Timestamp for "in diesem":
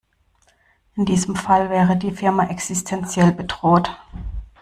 0.95-1.35